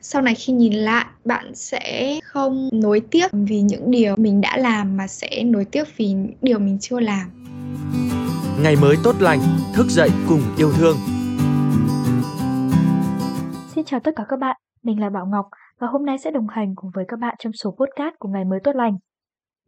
[0.00, 4.56] sau này khi nhìn lại bạn sẽ không nối tiếc vì những điều mình đã
[4.56, 7.30] làm mà sẽ nối tiếc vì những điều mình chưa làm
[8.62, 9.40] ngày mới tốt lành
[9.74, 10.96] thức dậy cùng yêu thương
[13.74, 15.46] Xin chào tất cả các bạn, mình là Bảo Ngọc
[15.78, 18.44] và hôm nay sẽ đồng hành cùng với các bạn trong số podcast của Ngày
[18.44, 18.96] mới tốt lành.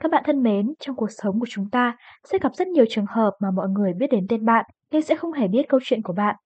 [0.00, 3.06] Các bạn thân mến, trong cuộc sống của chúng ta sẽ gặp rất nhiều trường
[3.08, 6.02] hợp mà mọi người biết đến tên bạn nhưng sẽ không hề biết câu chuyện
[6.02, 6.36] của bạn.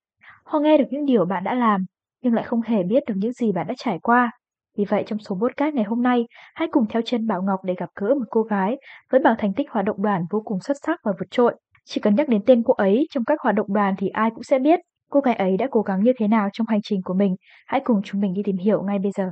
[0.44, 1.84] Họ nghe được những điều bạn đã làm
[2.24, 4.30] nhưng lại không hề biết được những gì bạn đã trải qua.
[4.78, 7.74] Vì vậy trong số podcast ngày hôm nay, hãy cùng theo chân Bảo Ngọc để
[7.78, 8.76] gặp gỡ một cô gái
[9.12, 11.54] với bảng thành tích hoạt động đoàn vô cùng xuất sắc và vượt trội.
[11.84, 14.42] Chỉ cần nhắc đến tên cô ấy trong các hoạt động đoàn thì ai cũng
[14.42, 17.14] sẽ biết cô gái ấy đã cố gắng như thế nào trong hành trình của
[17.14, 17.36] mình.
[17.66, 19.30] Hãy cùng chúng mình đi tìm hiểu ngay bây giờ.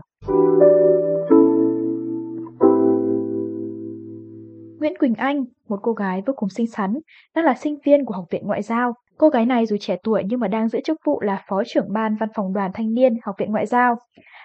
[4.78, 6.94] Nguyễn Quỳnh Anh, một cô gái vô cùng xinh xắn,
[7.34, 8.94] đang là sinh viên của Học viện Ngoại giao.
[9.22, 11.92] Cô gái này dù trẻ tuổi nhưng mà đang giữ chức vụ là Phó trưởng
[11.92, 13.96] ban Văn phòng đoàn thanh niên Học viện Ngoại giao.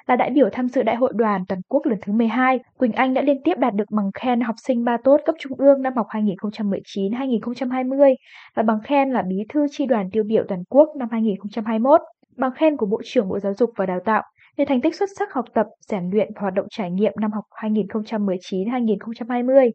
[0.07, 3.13] Là đại biểu tham dự Đại hội đoàn toàn quốc lần thứ 12, Quỳnh Anh
[3.13, 5.93] đã liên tiếp đạt được bằng khen học sinh ba tốt cấp trung ương năm
[5.95, 8.15] học 2019-2020
[8.55, 12.01] và bằng khen là bí thư tri đoàn tiêu biểu toàn quốc năm 2021,
[12.37, 14.23] bằng khen của Bộ trưởng Bộ Giáo dục và Đào tạo
[14.57, 17.31] về thành tích xuất sắc học tập, rèn luyện và hoạt động trải nghiệm năm
[17.31, 19.71] học 2019-2020.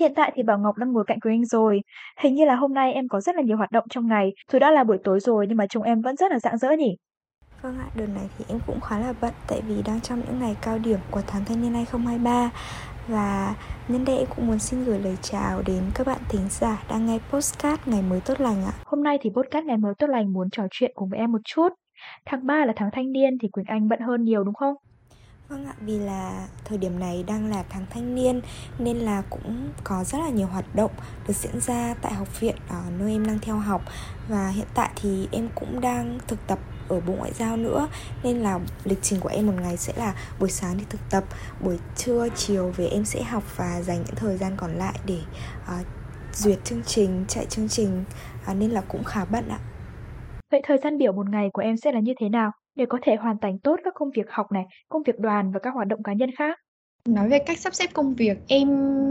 [0.00, 1.80] Hiện tại thì Bảo Ngọc đang ngồi cạnh Quỳnh Anh rồi.
[2.20, 4.32] Hình như là hôm nay em có rất là nhiều hoạt động trong ngày.
[4.52, 6.70] Dù đã là buổi tối rồi nhưng mà trông em vẫn rất là rạng rỡ
[6.72, 6.96] nhỉ?
[7.62, 10.38] Vâng ạ, đợt này thì em cũng khá là bận tại vì đang trong những
[10.40, 12.50] ngày cao điểm của tháng thanh niên 2023
[13.08, 13.54] và
[13.88, 17.06] nhân đây em cũng muốn xin gửi lời chào đến các bạn thính giả đang
[17.06, 18.72] nghe postcard ngày mới tốt lành ạ.
[18.84, 21.40] Hôm nay thì postcard ngày mới tốt lành muốn trò chuyện cùng với em một
[21.44, 21.68] chút.
[22.26, 24.74] Tháng 3 là tháng thanh niên thì Quỳnh Anh bận hơn nhiều đúng không?
[25.48, 28.40] Vâng ạ, vì là thời điểm này đang là tháng thanh niên
[28.78, 30.90] nên là cũng có rất là nhiều hoạt động
[31.28, 33.82] được diễn ra tại học viện ở nơi em đang theo học.
[34.28, 37.88] Và hiện tại thì em cũng đang thực tập ở Bộ Ngoại giao nữa
[38.22, 41.24] nên là lịch trình của em một ngày sẽ là buổi sáng đi thực tập,
[41.64, 45.18] buổi trưa chiều về em sẽ học và dành những thời gian còn lại để
[45.80, 45.86] uh,
[46.32, 48.04] duyệt chương trình, chạy chương trình.
[48.50, 49.58] Uh, nên là cũng khá bận ạ.
[50.50, 52.52] Vậy thời gian biểu một ngày của em sẽ là như thế nào?
[52.74, 55.60] Để có thể hoàn thành tốt các công việc học này, công việc đoàn và
[55.62, 56.58] các hoạt động cá nhân khác?
[57.08, 58.68] Nói về cách sắp xếp công việc, em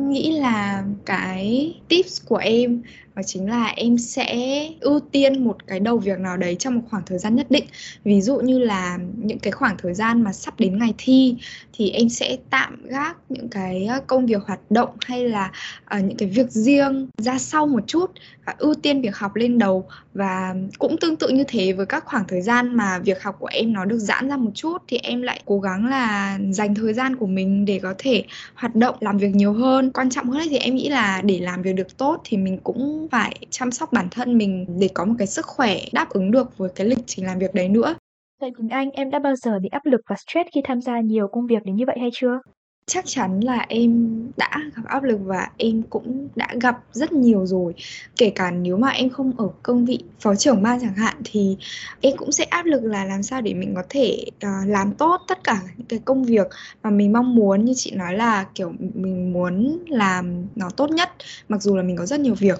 [0.09, 2.81] nghĩ là cái tips của em
[3.15, 6.81] và chính là em sẽ ưu tiên một cái đầu việc nào đấy trong một
[6.89, 7.65] khoảng thời gian nhất định.
[8.03, 11.35] Ví dụ như là những cái khoảng thời gian mà sắp đến ngày thi
[11.73, 15.51] thì em sẽ tạm gác những cái ờ, công việc hoạt động hay là
[15.97, 18.11] uh, những cái việc riêng ra sau một chút
[18.45, 22.05] và ưu tiên việc học lên đầu và cũng tương tự như thế với các
[22.05, 24.97] khoảng thời gian mà việc học của em nó được giãn ra một chút thì
[24.97, 28.23] em lại cố gắng là dành thời gian của mình để có thể
[28.55, 31.61] hoạt động làm việc nhiều hơn quan trọng hơn thì em nghĩ là để làm
[31.61, 35.15] việc được tốt thì mình cũng phải chăm sóc bản thân mình để có một
[35.17, 37.95] cái sức khỏe đáp ứng được với cái lịch trình làm việc đấy nữa
[38.41, 40.99] Vậy Quỳnh Anh, em đã bao giờ bị áp lực và stress khi tham gia
[40.99, 42.39] nhiều công việc đến như vậy hay chưa?
[42.85, 47.45] Chắc chắn là em đã gặp áp lực và em cũng đã gặp rất nhiều
[47.45, 47.73] rồi.
[48.17, 51.57] Kể cả nếu mà em không ở cương vị phó trưởng ban chẳng hạn thì
[52.01, 55.21] em cũng sẽ áp lực là làm sao để mình có thể uh, làm tốt
[55.27, 56.47] tất cả những cái công việc
[56.83, 57.65] mà mình mong muốn.
[57.65, 61.09] Như chị nói là kiểu mình muốn làm nó tốt nhất
[61.49, 62.59] mặc dù là mình có rất nhiều việc.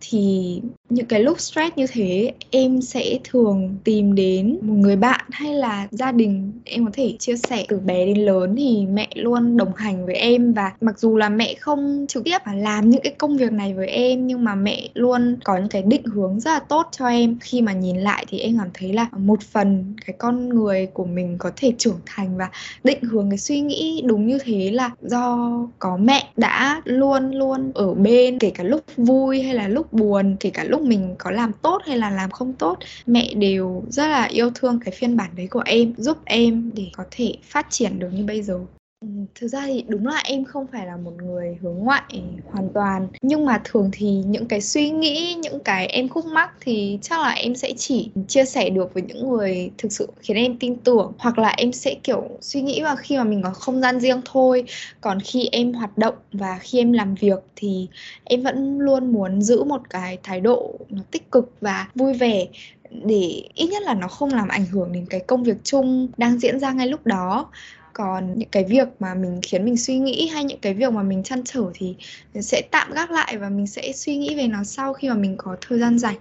[0.00, 0.60] Thì
[0.94, 5.54] những cái lúc stress như thế, em sẽ thường tìm đến một người bạn hay
[5.54, 6.52] là gia đình.
[6.64, 10.14] Em có thể chia sẻ, từ bé đến lớn thì mẹ luôn đồng hành với
[10.14, 13.74] em và mặc dù là mẹ không trực tiếp làm những cái công việc này
[13.74, 17.06] với em, nhưng mà mẹ luôn có những cái định hướng rất là tốt cho
[17.06, 17.38] em.
[17.40, 21.04] Khi mà nhìn lại thì em cảm thấy là một phần cái con người của
[21.04, 22.48] mình có thể trưởng thành và
[22.84, 27.72] định hướng cái suy nghĩ đúng như thế là do có mẹ đã luôn luôn
[27.74, 31.30] ở bên, kể cả lúc vui hay là lúc buồn, kể cả lúc mình có
[31.30, 35.16] làm tốt hay là làm không tốt, mẹ đều rất là yêu thương cái phiên
[35.16, 38.60] bản đấy của em, giúp em để có thể phát triển được như bây giờ.
[39.02, 42.02] Ừ, thực ra thì đúng là em không phải là một người hướng ngoại
[42.44, 43.08] hoàn toàn.
[43.22, 47.20] Nhưng mà thường thì những cái suy nghĩ, những cái em khúc mắc thì chắc
[47.20, 50.76] là em sẽ chỉ chia sẻ được với những người thực sự khiến em tin
[50.76, 51.12] tưởng.
[51.18, 54.20] Hoặc là em sẽ, kiểu, suy nghĩ vào khi mà mình có không gian riêng
[54.24, 54.64] thôi.
[55.00, 57.88] Còn khi em hoạt động và khi em làm việc thì
[58.24, 62.46] em vẫn luôn muốn giữ một cái thái độ nó tích cực và vui vẻ.
[62.90, 66.38] Để ít nhất là nó không làm ảnh hưởng đến cái công việc chung đang
[66.38, 67.50] diễn ra ngay lúc đó
[67.92, 71.02] còn những cái việc mà mình khiến mình suy nghĩ hay những cái việc mà
[71.02, 71.96] mình chăn trở thì
[72.34, 75.14] mình sẽ tạm gác lại và mình sẽ suy nghĩ về nó sau khi mà
[75.14, 76.16] mình có thời gian rảnh.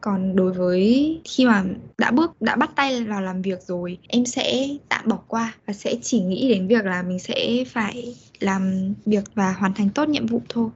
[0.00, 1.64] Còn đối với khi mà
[1.98, 5.72] đã bước, đã bắt tay vào làm việc rồi, em sẽ tạm bỏ qua và
[5.72, 10.08] sẽ chỉ nghĩ đến việc là mình sẽ phải làm việc và hoàn thành tốt
[10.08, 10.68] nhiệm vụ thôi.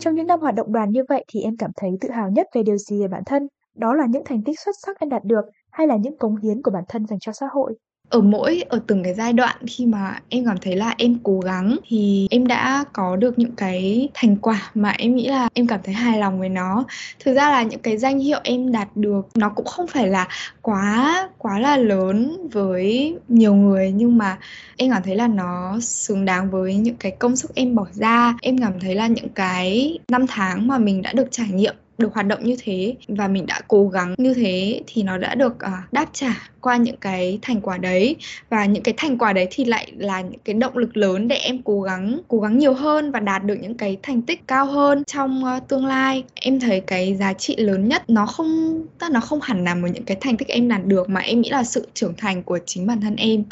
[0.00, 2.46] Trong những năm hoạt động đoàn như vậy thì em cảm thấy tự hào nhất
[2.54, 3.48] về điều gì về bản thân?
[3.74, 6.62] Đó là những thành tích xuất sắc em đạt được hay là những cống hiến
[6.62, 7.74] của bản thân dành cho xã hội?
[8.08, 11.40] Ở mỗi, ở từng cái giai đoạn khi mà em cảm thấy là em cố
[11.40, 15.66] gắng thì em đã có được những cái thành quả mà em nghĩ là em
[15.66, 16.84] cảm thấy hài lòng với nó.
[17.24, 20.28] Thực ra là những cái danh hiệu em đạt được nó cũng không phải là
[20.62, 24.38] quá quá là lớn với nhiều người, nhưng mà
[24.76, 28.34] em cảm thấy là nó xứng đáng với những cái công sức em bỏ ra.
[28.42, 32.14] Em cảm thấy là những cái năm tháng mà mình đã được trải nghiệm được
[32.14, 35.52] hoạt động như thế và mình đã cố gắng như thế thì nó đã được
[35.52, 38.16] uh, đáp trả qua những cái thành quả đấy.
[38.50, 41.36] Và những cái thành quả đấy thì lại là những cái động lực lớn để
[41.36, 44.66] em cố gắng cố gắng nhiều hơn và đạt được những cái thành tích cao
[44.66, 46.24] hơn trong uh, tương lai.
[46.34, 49.88] Em thấy cái giá trị lớn nhất nó không tức nó không hẳn nằm ở
[49.88, 52.58] những cái thành tích em đạt được mà em nghĩ là sự trưởng thành của
[52.66, 53.44] chính bản thân em.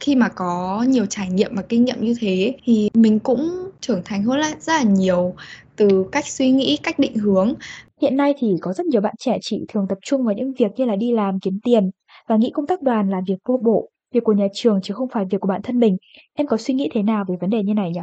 [0.00, 4.02] Khi mà có nhiều trải nghiệm và kinh nghiệm như thế thì mình cũng trưởng
[4.04, 5.34] thành hơn rất là nhiều
[5.76, 7.54] từ cách suy nghĩ, cách định hướng.
[8.02, 10.70] Hiện nay thì có rất nhiều bạn trẻ chị thường tập trung vào những việc
[10.76, 11.90] như là đi làm kiếm tiền
[12.28, 15.08] và nghĩ công tác đoàn là việc vô bổ, việc của nhà trường chứ không
[15.12, 15.96] phải việc của bản thân mình.
[16.34, 18.00] Em có suy nghĩ thế nào về vấn đề như này nhỉ?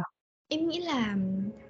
[0.52, 1.16] Em nghĩ là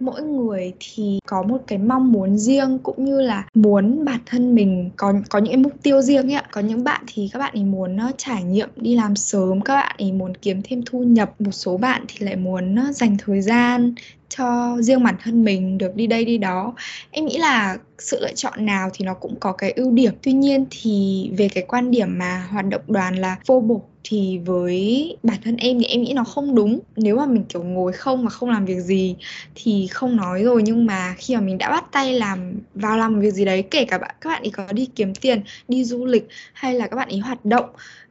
[0.00, 4.54] mỗi người thì có một cái mong muốn riêng cũng như là muốn bản thân
[4.54, 6.48] mình có có những cái mục tiêu riêng ấy ạ.
[6.50, 9.74] Có những bạn thì các bạn ấy muốn uh, trải nghiệm đi làm sớm, các
[9.74, 11.40] bạn ấy muốn kiếm thêm thu nhập.
[11.40, 13.94] Một số bạn thì lại muốn uh, dành thời gian
[14.36, 16.74] cho riêng bản thân mình, được đi đây đi đó.
[17.10, 20.12] Em nghĩ là sự lựa chọn nào thì nó cũng có cái ưu điểm.
[20.22, 24.38] Tuy nhiên thì về cái quan điểm mà hoạt động đoàn là vô bổ thì
[24.38, 26.80] với bản thân em thì em nghĩ nó không đúng.
[26.96, 29.16] Nếu mà mình kiểu ngồi không mà không làm việc gì
[29.54, 30.62] thì không nói rồi.
[30.62, 33.84] Nhưng mà khi mà mình đã bắt tay làm, vào làm việc gì đấy, kể
[33.84, 36.96] cả bạn, các bạn ấy có đi kiếm tiền, đi du lịch hay là các
[36.96, 37.66] bạn ấy hoạt động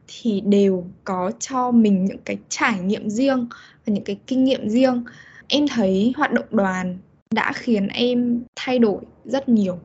[0.08, 3.46] thì đều có cho mình những cái trải nghiệm riêng
[3.86, 5.04] và những cái kinh nghiệm riêng
[5.52, 6.98] em thấy hoạt động đoàn
[7.34, 9.78] đã khiến em thay đổi rất nhiều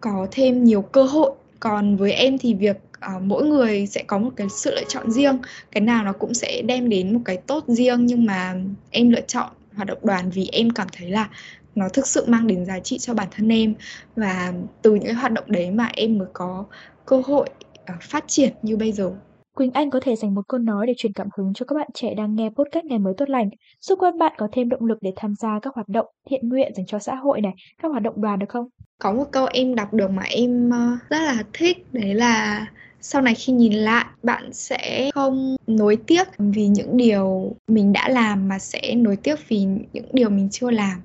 [0.00, 1.30] có thêm nhiều cơ hội.
[1.60, 2.76] Còn với em thì việc
[3.16, 5.38] uh, mỗi người sẽ có một cái sự lựa chọn riêng
[5.70, 8.06] cái nào nó cũng sẽ đem đến một cái tốt riêng.
[8.06, 8.54] Nhưng mà
[8.90, 11.28] em lựa chọn hoạt động đoàn vì em cảm thấy là
[11.74, 13.74] nó thực sự mang đến giá trị cho bản thân em.
[14.16, 14.52] Và
[14.82, 16.64] từ những cái hoạt động đấy mà em mới có
[17.06, 17.48] cơ hội
[17.96, 19.12] uh, phát triển như bây giờ.
[19.60, 21.88] Quỳnh Anh có thể dành một câu nói để truyền cảm hứng cho các bạn
[21.94, 24.98] trẻ đang nghe podcast ngày mới tốt lành, giúp các bạn có thêm động lực
[25.00, 27.52] để tham gia các hoạt động thiện nguyện dành cho xã hội này,
[27.82, 28.68] các hoạt động đoàn được không?
[28.98, 32.66] Có một câu em đọc được mà em ờ, rất là thích, đấy là
[33.00, 38.08] sau này khi nhìn lại bạn sẽ không nối tiếc vì những điều mình đã
[38.08, 41.02] làm mà sẽ nối tiếc vì những điều mình chưa làm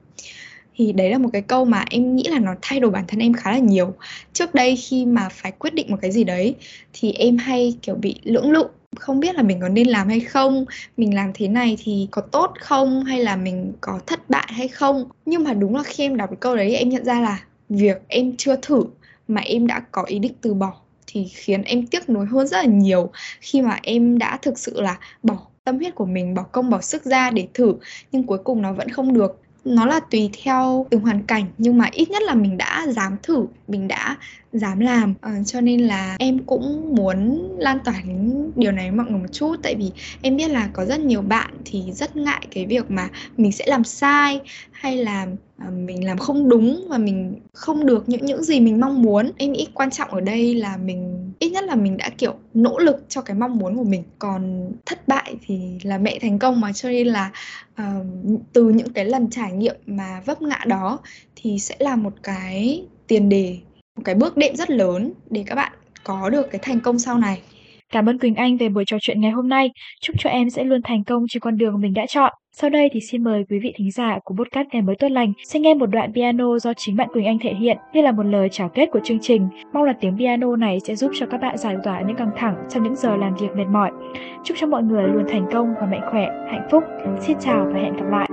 [0.75, 3.19] thì đấy là một cái câu mà em nghĩ là nó thay đổi bản thân
[3.19, 3.93] em khá là nhiều.
[4.33, 6.55] Trước đây khi mà phải quyết định một cái gì đấy,
[6.93, 8.63] thì em hay, kiểu, bị lưỡng lự.
[8.99, 10.65] Không biết là mình có nên làm hay không,
[10.97, 14.67] mình làm thế này thì có tốt không, hay là mình có thất bại hay
[14.67, 15.09] không.
[15.25, 18.01] Nhưng mà đúng là khi em đọc cái câu đấy, em nhận ra là việc
[18.07, 18.83] em chưa thử
[19.27, 20.73] mà em đã có ý định từ bỏ
[21.07, 23.11] thì khiến em tiếc nuối hơn rất là nhiều
[23.41, 26.81] khi mà em đã thực sự là bỏ tâm huyết của mình, bỏ công, bỏ
[26.81, 27.75] sức ra để thử,
[28.11, 31.77] nhưng cuối cùng nó vẫn không được nó là tùy theo từng hoàn cảnh nhưng
[31.77, 34.17] mà ít nhất là mình đã dám thử mình đã
[34.53, 35.13] dám làm.
[35.21, 39.31] À, cho nên là em cũng muốn lan tỏa những điều này mọi người một
[39.31, 39.91] chút tại vì
[40.21, 43.65] em biết là có rất nhiều bạn thì rất ngại cái việc mà mình sẽ
[43.67, 44.41] làm sai
[44.71, 45.27] hay là
[45.57, 49.31] à, mình làm không đúng và mình không được những những gì mình mong muốn.
[49.37, 52.79] Em nghĩ quan trọng ở đây là mình ít nhất là mình đã kiểu nỗ
[52.79, 56.61] lực cho cái mong muốn của mình còn thất bại thì là mẹ thành công
[56.61, 57.31] mà cho nên là
[57.81, 58.05] uh,
[58.53, 60.99] từ những cái lần trải nghiệm mà vấp ngã đó
[61.35, 63.57] thì sẽ là một cái tiền đề
[63.95, 65.71] một cái bước đệm rất lớn để các bạn
[66.03, 67.41] có được cái thành công sau này.
[67.93, 69.71] Cảm ơn Quỳnh Anh về buổi trò chuyện ngày hôm nay.
[70.01, 72.33] Chúc cho em sẽ luôn thành công trên con đường mình đã chọn.
[72.51, 75.33] Sau đây thì xin mời quý vị thính giả của podcast ngày mới tốt lành
[75.43, 78.23] sẽ nghe một đoạn piano do chính bạn Quỳnh Anh thể hiện như là một
[78.23, 79.47] lời chào kết của chương trình.
[79.73, 82.55] Mong là tiếng piano này sẽ giúp cho các bạn giải tỏa những căng thẳng
[82.69, 83.91] trong những giờ làm việc mệt mỏi.
[84.43, 86.83] Chúc cho mọi người luôn thành công và mạnh khỏe, hạnh phúc.
[87.19, 88.29] Xin chào và hẹn gặp lại.